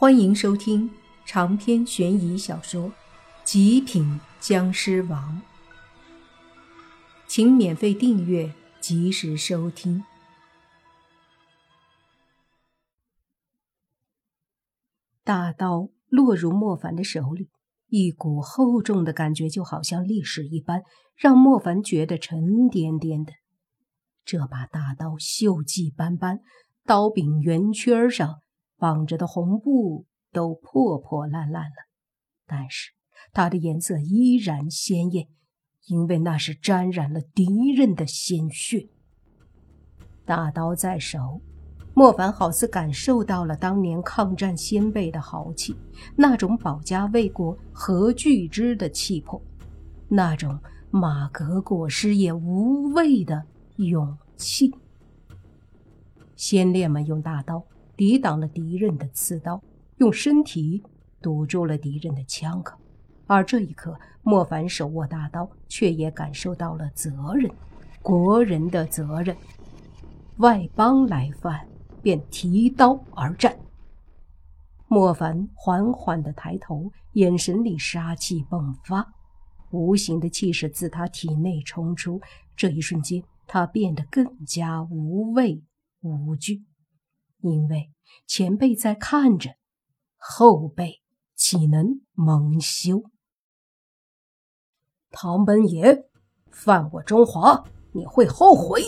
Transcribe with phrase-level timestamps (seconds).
[0.00, 0.88] 欢迎收听
[1.26, 2.84] 长篇悬疑小说
[3.42, 5.42] 《极品僵尸王》，
[7.26, 10.04] 请免费订阅，及时收听。
[15.24, 17.48] 大刀落入莫凡的手里，
[17.88, 20.84] 一股厚重的感觉就好像历史一般，
[21.16, 23.32] 让莫凡觉得沉甸甸的。
[24.24, 26.38] 这把大刀锈迹斑斑，
[26.84, 28.42] 刀柄圆圈上。
[28.78, 31.88] 绑着的红布都破破烂烂了，
[32.46, 32.92] 但是
[33.32, 35.26] 它的颜色依然鲜艳，
[35.86, 38.88] 因为那是沾染了敌人的鲜血。
[40.24, 41.42] 大刀在手，
[41.92, 45.74] 莫凡好似感受到了当年抗战先辈的豪气，
[46.14, 49.42] 那种保家卫国、何惧之的气魄，
[50.08, 50.56] 那种
[50.90, 53.44] 马革裹尸也无畏的
[53.76, 54.72] 勇气。
[56.36, 57.64] 先烈们用大刀。
[57.98, 59.60] 抵挡了敌人的刺刀，
[59.96, 60.80] 用身体
[61.20, 62.78] 堵住了敌人的枪口。
[63.26, 67.50] 而这一刻，莫凡手握大刀，却也感受到了责任，
[68.00, 69.36] 国人的责任。
[70.36, 71.66] 外邦来犯，
[72.00, 73.58] 便提刀而战。
[74.86, 79.04] 莫凡缓缓的抬头，眼神里杀气迸发，
[79.72, 82.20] 无形的气势自他体内冲出。
[82.54, 85.60] 这一瞬间，他变得更加无畏
[86.02, 86.62] 无惧。
[87.40, 87.90] 因为
[88.26, 89.50] 前辈在看着，
[90.16, 91.00] 后辈
[91.36, 93.04] 岂能蒙羞？
[95.10, 96.04] 唐本野，
[96.50, 98.82] 犯我中华，你会后悔！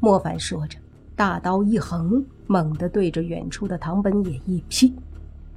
[0.00, 0.78] 莫凡说着，
[1.16, 4.94] 大刀一横，猛地对着远处的唐本野一劈，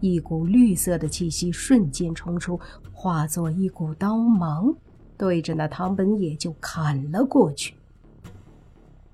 [0.00, 2.58] 一股绿色的气息瞬间冲出，
[2.92, 4.72] 化作一股刀芒，
[5.16, 7.74] 对着那唐本野就砍了过去。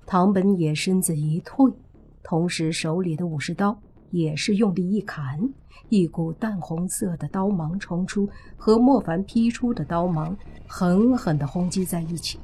[0.05, 1.73] 唐本野身子一退。
[2.27, 5.39] 同时，手里的武士刀也是用力一砍，
[5.89, 10.35] 一股淡红色的刀芒冲出，和莫凡劈出的刀芒
[10.67, 12.39] 狠狠地轰击在一起。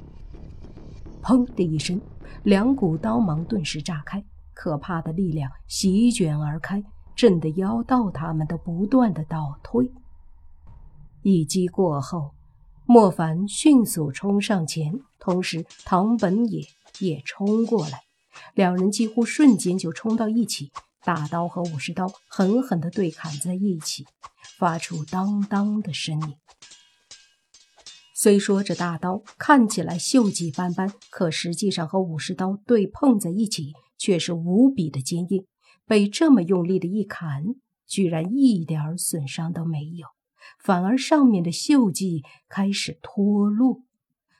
[1.23, 1.99] 砰的一声，
[2.43, 4.23] 两股刀芒顿时炸开，
[4.53, 6.83] 可怕的力量席卷而开，
[7.15, 9.91] 震得妖道他们都不断的倒退。
[11.23, 12.35] 一击过后，
[12.85, 16.61] 莫凡迅速冲上前，同时唐本也
[16.99, 17.99] 也冲过来。
[18.53, 20.71] 两人几乎瞬间就冲到一起，
[21.03, 24.05] 大刀和武士刀狠狠地对砍在一起，
[24.57, 26.35] 发出当当的声音。
[28.13, 35.45] 虽说这大刀看起来锈迹斑斑，可实际上和武士刀对碰在一起却是无比的坚硬。
[35.87, 37.43] 被这么用力的一砍，
[37.87, 40.07] 居然一点损伤都没有，
[40.59, 43.81] 反而上面的锈迹开始脱落，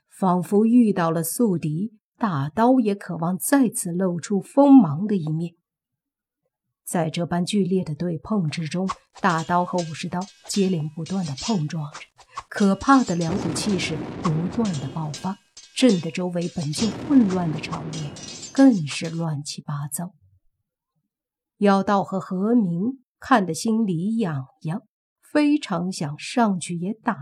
[0.08, 1.92] 仿佛遇到了宿敌。
[2.18, 5.54] 大刀也渴望再次露出锋芒的一面。
[6.84, 8.88] 在这般剧烈的对碰之中，
[9.20, 11.98] 大刀和武士刀接连不断的碰撞着，
[12.48, 15.38] 可怕的两股气势不断的爆发，
[15.74, 18.12] 震得周围本就混乱的场面
[18.52, 20.14] 更是乱七八糟。
[21.58, 24.82] 妖道和何明看得心里痒痒，
[25.22, 27.16] 非常想上去也打，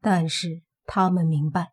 [0.00, 1.72] 但是他们明白。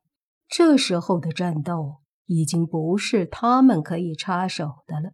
[0.57, 5.11] 这时候的战斗已经不是他们可以插手的了。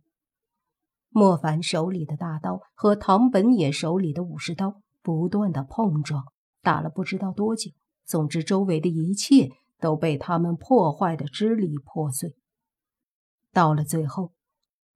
[1.09, 6.25] 莫凡手里的大刀和唐本野手里的武士刀不断的碰撞，
[6.61, 7.71] 打了不知道多久。
[8.05, 12.35] 总之，周围的一切都被他们破坏的支离破碎。
[13.51, 14.33] 到了最后，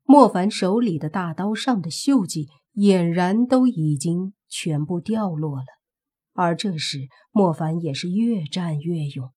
[0.03, 5.66] 莫凡手里的大刀上的锈迹俨然都已经全部掉落了。
[6.33, 9.31] 而这时，莫凡也是越战越勇。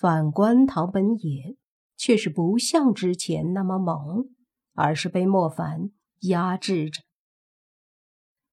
[0.00, 1.58] 反观唐本野，
[1.94, 4.30] 却是不像之前那么猛，
[4.72, 5.90] 而是被莫凡
[6.20, 7.02] 压制着。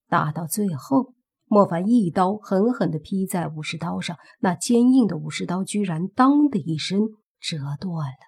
[0.10, 1.14] 打到最后，
[1.46, 7.00] 莫凡一刀狠狠地劈在武士刀上，那坚硬的武士刀居然“当”的一声
[7.40, 8.28] 折断了。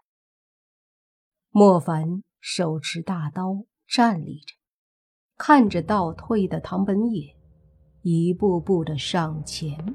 [1.49, 4.55] 莫凡手持大刀站立着，
[5.35, 7.35] 看着倒退的唐本野
[8.01, 9.93] 一步步的上前，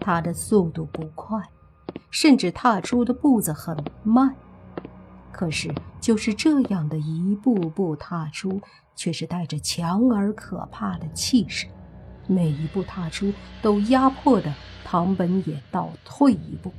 [0.00, 1.40] 他的速度不快。
[2.10, 4.34] 甚至踏出的步子很慢，
[5.32, 8.60] 可是就是这样的一步步踏出，
[8.94, 11.66] 却是带着强而可怕的气势，
[12.26, 14.54] 每一步踏出都压迫的
[14.84, 16.72] 唐本也倒退一步。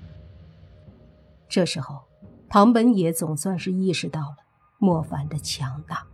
[1.48, 2.04] 这时候，
[2.50, 4.38] 唐本也总算是意识到了
[4.80, 6.08] 莫凡的强大，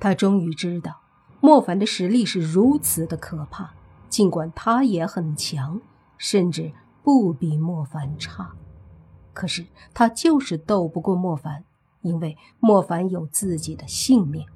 [0.00, 1.00] 他终于知道
[1.40, 3.70] 莫凡的实力是如此的可怕，
[4.08, 5.80] 尽管他也很强，
[6.18, 6.72] 甚至。
[7.02, 8.52] 不比莫凡差，
[9.32, 11.64] 可是他就是斗不过莫凡，
[12.02, 14.46] 因为莫凡有自己的信念。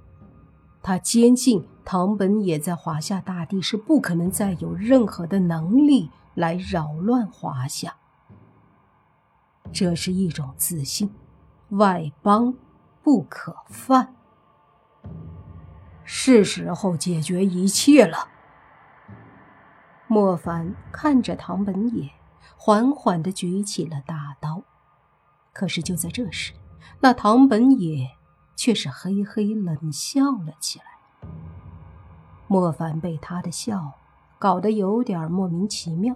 [0.83, 7.97] 他坚信唐本也在华夏大地是不可能再有任何的能力来扰乱华夏。
[9.73, 11.11] 这是一种自信，
[11.71, 12.55] 外邦
[13.03, 14.15] 不可犯。
[16.05, 18.29] 是时候解决一切了。
[20.07, 22.11] 莫凡看着唐本野，
[22.57, 24.63] 缓缓地举起了大刀。
[25.53, 26.53] 可是就在这时，
[27.01, 28.11] 那唐本野
[28.57, 30.85] 却是嘿嘿冷笑了起来。
[32.47, 33.93] 莫凡被他的笑
[34.39, 36.15] 搞得有点莫名其妙，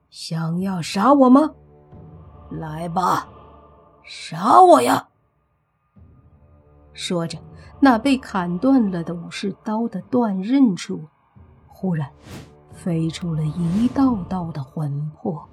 [0.10, 1.54] 想要杀我吗？
[2.52, 3.28] 来吧，
[4.04, 5.08] 杀我呀！”
[6.94, 7.38] 说着，
[7.80, 11.08] 那被砍断了的武士刀的断刃处，
[11.76, 12.10] 忽然
[12.74, 15.46] 飞出了一道道的魂魄。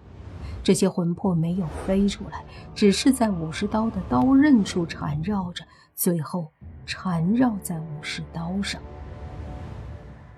[0.63, 2.45] 这些魂魄没有飞出来，
[2.77, 5.65] 只是在武士刀的刀刃处缠绕着，
[5.97, 6.53] 最后
[6.87, 8.81] 缠绕在武士刀上。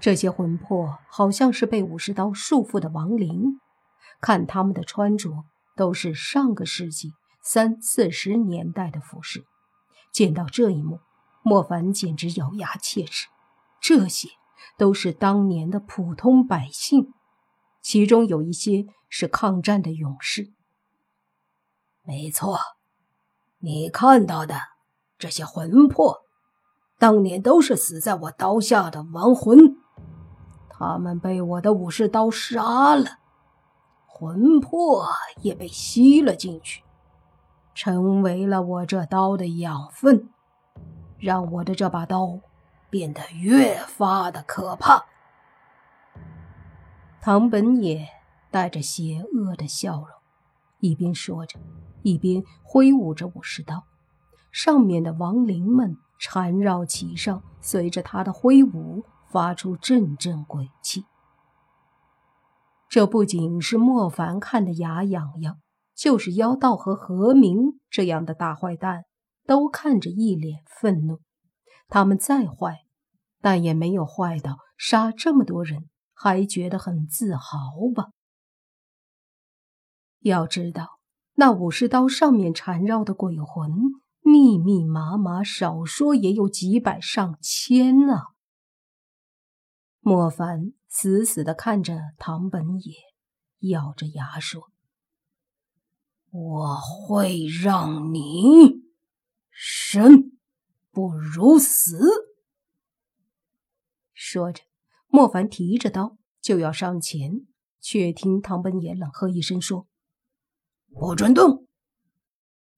[0.01, 3.61] 这些魂魄好像是被武士刀束缚的亡灵，
[4.23, 5.45] 看他们的穿着
[5.77, 9.45] 都是上个世纪三四十年代的服饰。
[10.11, 11.01] 见到这一幕，
[11.43, 13.29] 莫凡简直咬牙切齿。
[13.79, 14.31] 这些
[14.77, 17.13] 都是当年的普通百姓，
[17.83, 20.53] 其中有一些是抗战的勇士。
[22.03, 22.59] 没错，
[23.59, 24.57] 你看到的
[25.19, 26.23] 这些魂魄，
[26.99, 29.59] 当年都是死在我刀下的亡魂，
[30.69, 33.19] 他们被我的武士刀杀了，
[34.07, 35.07] 魂魄
[35.41, 36.83] 也被吸了进去。
[37.75, 40.29] 成为了我这刀的养分，
[41.19, 42.39] 让我的这把刀
[42.95, 45.07] 变得越发的可怕。
[47.21, 48.07] 唐本也
[48.53, 50.09] 带着邪恶的笑容，
[50.79, 51.59] 一边说着，
[52.05, 53.83] 一边挥舞着武士刀，
[54.53, 61.05] 上面的亡灵们缠绕其上，随着他的挥舞发出阵阵鬼气。
[62.89, 65.59] 这不仅是莫凡看得牙痒痒。
[65.97, 69.05] 就是妖道和何明这样的大坏蛋，
[69.47, 71.21] 都看着一脸愤怒。
[71.89, 72.85] 他们再坏，
[73.41, 77.53] 但也没有坏到杀这么多人还觉得很自豪
[77.95, 78.11] 吧？
[80.21, 80.99] 要知道，
[81.35, 83.71] 那武士刀上面缠绕的鬼魂
[84.21, 88.23] 密密麻麻，少说也有几百上千呢。
[90.01, 92.95] 莫凡死死的看着唐本野，
[93.71, 94.71] 咬着牙说。
[96.31, 98.83] 我会让你
[99.51, 100.34] 生
[100.95, 101.99] 不如死。
[104.13, 104.63] 说着，
[105.09, 107.47] 莫凡提着刀就要上前，
[107.81, 109.89] 却听唐本野冷喝一声说
[110.95, 111.67] ：“不准动！”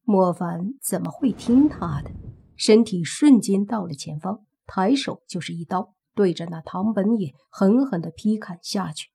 [0.02, 2.10] 莫凡怎么会听他的？
[2.56, 9.10] 身体瞬间到了前方，抬手就是一刀，对着那唐本野狠狠的劈砍下去。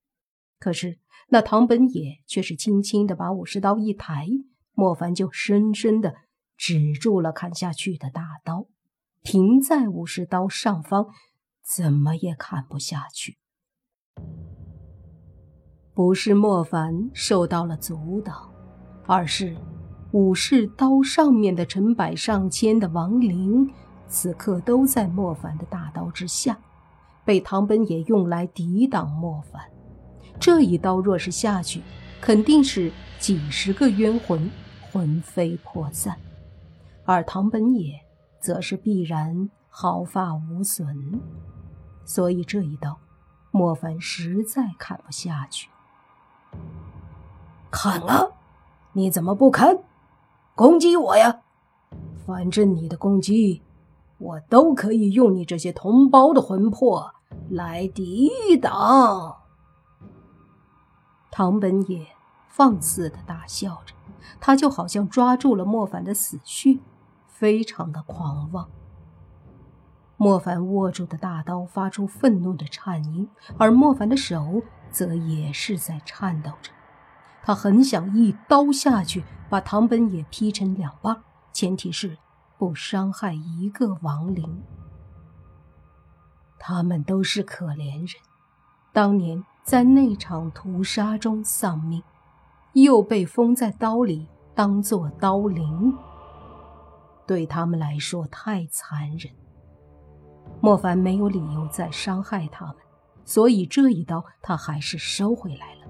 [0.59, 0.99] 可是。
[1.33, 4.27] 那唐本野却是轻轻的把武士刀一抬，
[4.73, 6.13] 莫凡就深深的
[6.57, 8.67] 止住了砍下去的大刀，
[9.23, 11.07] 停在武士刀上方，
[11.63, 13.37] 怎么也砍不下去。
[15.93, 18.51] 不是莫凡受到了阻挡，
[19.05, 19.55] 而是
[20.11, 23.71] 武士刀上面的成百上千的亡灵，
[24.07, 26.57] 此刻都在莫凡的大刀之下，
[27.23, 29.61] 被唐本野用来抵挡莫凡。
[30.39, 31.83] 这一刀若是下去，
[32.19, 34.49] 肯定是几十个冤魂
[34.81, 36.17] 魂飞魄散，
[37.05, 37.99] 而唐本野
[38.41, 41.21] 则是必然毫发无损。
[42.03, 42.97] 所以这一刀，
[43.51, 45.69] 莫凡实在砍不下去。
[47.69, 48.27] 砍啊！
[48.93, 49.77] 你怎么不砍？
[50.55, 51.41] 攻击我呀！
[52.25, 53.61] 反正你的攻击，
[54.17, 57.13] 我都可以用你这些同胞的魂魄
[57.49, 59.37] 来抵挡。
[61.31, 62.05] 唐本也
[62.49, 63.95] 放肆的大笑着，
[64.41, 66.77] 他就好像抓住了莫凡的死穴，
[67.41, 68.69] 非常的狂妄。
[70.15, 76.71] 莫凡握住的大刀发出愤怒的颤音，而莫凡的手则也是在颤抖着。
[77.41, 82.15] 他很想一刀下去，把唐本也劈成两半，前提是
[82.59, 84.61] 不伤害一个亡灵。
[86.59, 88.21] 他们都是可怜人，
[88.93, 89.43] 当年。
[89.63, 92.01] 在那场屠杀中丧命，
[92.73, 95.95] 又被封在刀里当做刀灵，
[97.31, 99.31] 对他们来说太残忍。
[100.59, 102.75] 莫凡没有理由再伤害他们，
[103.23, 105.87] 所以这一刀他还是收回来了。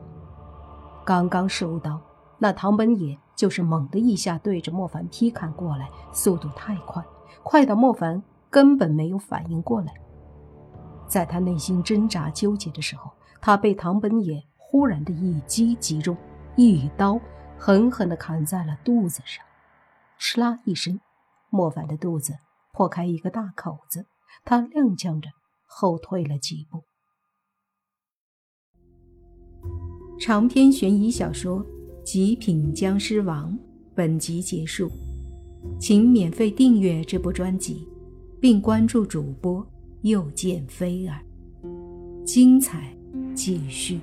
[1.04, 2.00] 刚刚收刀，
[2.38, 7.04] 那唐本野就是猛的一下对着莫凡劈砍过来，速度太快，
[7.42, 8.22] 快到莫凡
[8.52, 9.92] 根本没有反应过来。
[11.08, 13.10] 在他内心挣扎纠结的时候，
[13.42, 16.16] 他被唐本野忽然的一击击中，
[16.56, 17.20] 一刀
[17.58, 19.44] 狠狠地砍在了肚子上，
[20.20, 21.00] 哧啦一声，
[21.52, 22.34] 莫凡的肚子
[22.74, 24.08] 破开一个大口子，
[24.44, 25.30] 他踉跄着
[25.68, 26.84] 后退了几步。
[30.20, 31.64] 长篇悬疑小说
[32.04, 33.52] 《极品僵尸王》
[33.94, 34.90] 本集结束，
[35.80, 37.88] 请免费订阅这部专辑，
[38.40, 39.64] 并关注主播。
[40.04, 41.24] 又见飞儿，
[42.26, 42.92] 精彩
[43.36, 44.00] 继续。